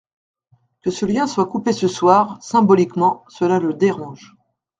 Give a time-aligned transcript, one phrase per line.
[0.81, 4.35] Que ce lien soit coupé ce soir, symboliquement, cela le dérange.